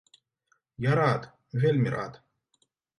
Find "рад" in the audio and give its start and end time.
1.01-1.29, 2.01-2.13